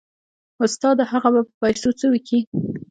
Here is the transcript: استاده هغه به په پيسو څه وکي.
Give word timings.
استاده 0.63 1.03
هغه 1.11 1.29
به 1.33 1.41
په 1.47 1.53
پيسو 1.61 1.89
څه 1.99 2.05
وکي. 2.13 2.39